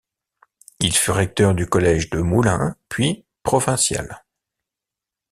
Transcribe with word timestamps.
Il 0.79 0.95
fut 0.95 1.11
recteur 1.11 1.53
du 1.53 1.67
Collège 1.67 2.09
de 2.09 2.21
Moulins, 2.21 2.75
puis 2.89 3.23
Provincial. 3.43 4.23